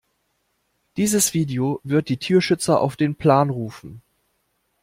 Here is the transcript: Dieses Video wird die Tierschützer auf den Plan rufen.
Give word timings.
Dieses 0.97 1.35
Video 1.35 1.79
wird 1.83 2.09
die 2.09 2.17
Tierschützer 2.17 2.81
auf 2.81 2.95
den 2.95 3.13
Plan 3.13 3.51
rufen. 3.51 4.01